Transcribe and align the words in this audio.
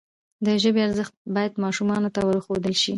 د 0.45 0.47
ژبي 0.63 0.81
ارزښت 0.87 1.13
باید 1.35 1.59
ماشومانو 1.63 2.09
ته 2.15 2.19
وروښودل 2.23 2.73
سي. 2.81 2.89